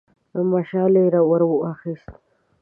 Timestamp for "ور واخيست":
1.29-2.11